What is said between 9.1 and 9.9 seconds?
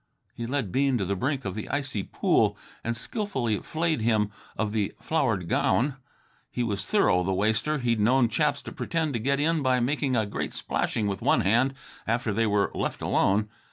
to get in by